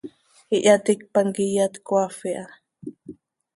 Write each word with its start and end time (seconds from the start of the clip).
Ihyaticpan 0.55 1.27
quih 1.35 1.51
iyat 1.53 1.73
cöcaafp 1.85 2.21
iha. 2.31 2.45